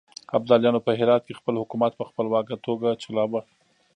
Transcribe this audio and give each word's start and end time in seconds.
ابداليانو 0.37 0.79
په 0.85 0.91
هرات 0.99 1.23
کې 1.25 1.37
خپل 1.39 1.53
حکومت 1.61 1.91
په 1.95 2.03
خپلواکه 2.09 2.55
توګه 2.65 2.89
چلاوه. 3.03 3.41